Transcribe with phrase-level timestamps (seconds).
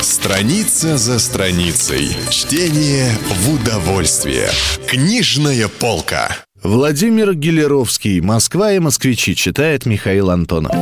[0.00, 2.16] Страница за страницей.
[2.30, 4.48] Чтение в удовольствие.
[4.86, 6.28] Книжная полка.
[6.62, 10.72] Владимир Гелеровский «Москва и москвичи» читает Михаил Антонов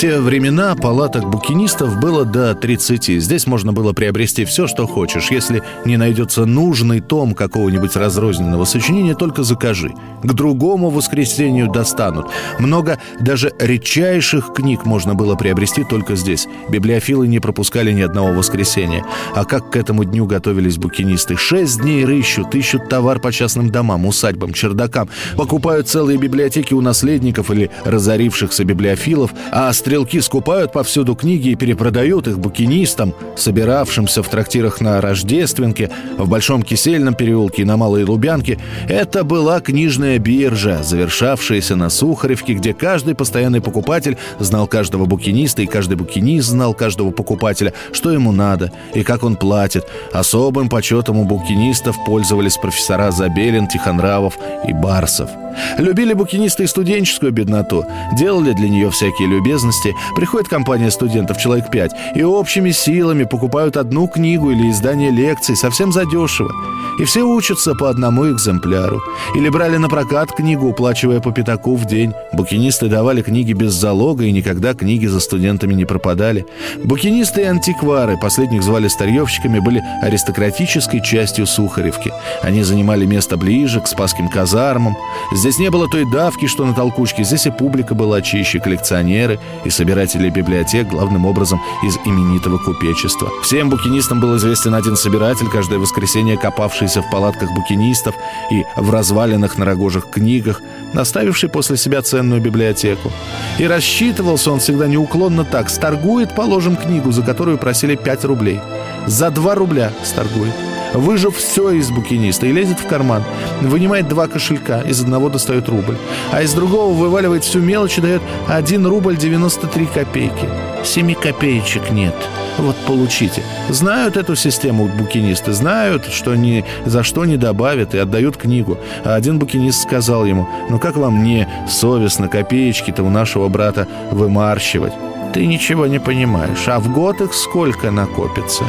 [0.00, 3.22] те времена палаток букинистов было до 30.
[3.22, 5.30] Здесь можно было приобрести все, что хочешь.
[5.30, 9.92] Если не найдется нужный том какого-нибудь разрозненного сочинения, только закажи.
[10.22, 12.28] К другому воскресенью достанут.
[12.58, 16.48] Много даже редчайших книг можно было приобрести только здесь.
[16.70, 19.04] Библиофилы не пропускали ни одного воскресенья.
[19.34, 21.36] А как к этому дню готовились букинисты?
[21.36, 27.50] Шесть дней рыщут, ищут товар по частным домам, усадьбам, чердакам, покупают целые библиотеки у наследников
[27.50, 34.80] или разорившихся библиофилов, а стрелки скупают повсюду книги и перепродают их букинистам, собиравшимся в трактирах
[34.80, 38.60] на Рождественке, в Большом Кисельном переулке и на Малой Лубянке.
[38.88, 45.66] Это была книжная биржа, завершавшаяся на Сухаревке, где каждый постоянный покупатель знал каждого букиниста, и
[45.66, 49.88] каждый букинист знал каждого покупателя, что ему надо и как он платит.
[50.12, 54.38] Особым почетом у букинистов пользовались профессора Забелин, Тихонравов
[54.68, 55.30] и Барсов.
[55.78, 57.84] Любили букинисты и студенческую бедноту,
[58.16, 59.79] делали для нее всякие любезности.
[60.14, 65.92] Приходит компания студентов, человек пять, и общими силами покупают одну книгу или издание лекций совсем
[65.92, 66.52] задешево.
[66.98, 69.00] И все учатся по одному экземпляру.
[69.34, 72.12] Или брали на прокат книгу, уплачивая по пятаку в день.
[72.32, 76.44] Букинисты давали книги без залога, и никогда книги за студентами не пропадали.
[76.84, 82.12] Букинисты и антиквары, последних звали старьевщиками, были аристократической частью Сухаревки.
[82.42, 84.96] Они занимали место ближе к Спасским казармам.
[85.32, 87.24] Здесь не было той давки, что на толкучке.
[87.24, 93.30] Здесь и публика была чище, коллекционеры и собиратели библиотек, главным образом из именитого купечества.
[93.42, 98.14] Всем букинистам был известен один собиратель, каждое воскресенье копавшийся в палатках букинистов
[98.50, 100.60] и в развалинах на рогожих книгах,
[100.92, 103.10] наставивший после себя ценную библиотеку.
[103.58, 105.70] И рассчитывался он всегда неуклонно так.
[105.70, 108.60] Сторгует, положим, книгу, за которую просили 5 рублей.
[109.06, 110.54] За 2 рубля сторгует
[110.94, 113.22] выжив все из букиниста и лезет в карман.
[113.60, 115.96] Вынимает два кошелька, из одного достает рубль,
[116.32, 120.48] а из другого вываливает всю мелочь и дает 1 рубль 93 копейки.
[120.84, 122.14] Семи копеечек нет.
[122.58, 123.42] Вот получите.
[123.68, 128.78] Знают эту систему букинисты, знают, что ни за что не добавят и отдают книгу.
[129.04, 134.92] А один букинист сказал ему, ну как вам не совестно копеечки-то у нашего брата вымарщивать?
[135.32, 138.64] Ты ничего не понимаешь, а в год их сколько накопится?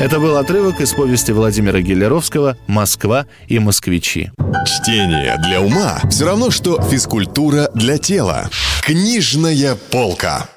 [0.00, 4.30] Это был отрывок из повести Владимира Гелеровского «Москва и москвичи».
[4.64, 8.48] Чтение для ума все равно, что физкультура для тела.
[8.80, 10.46] Книжная полка.